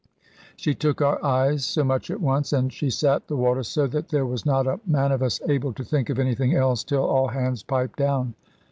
She 0.55 0.73
took 0.73 0.99
our 0.99 1.23
eyes 1.23 1.63
so 1.63 1.83
much 1.83 2.09
at 2.09 2.19
once, 2.19 2.51
and 2.53 2.73
she 2.73 2.89
sat 2.89 3.27
the 3.27 3.35
water 3.35 3.61
so, 3.61 3.85
that 3.85 4.09
there 4.09 4.25
was 4.25 4.47
not 4.47 4.65
a 4.65 4.79
man 4.87 5.11
of 5.11 5.21
us 5.21 5.39
able 5.47 5.73
to 5.73 5.83
think 5.83 6.09
of 6.09 6.17
anything 6.17 6.55
else 6.55 6.83
till 6.83 7.03
all 7.05 7.27
hands 7.27 7.61
piped 7.61 7.99
down. 7.99 8.33